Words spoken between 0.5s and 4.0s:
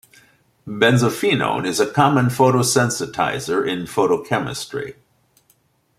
Benzophenone is a common photosensitizer in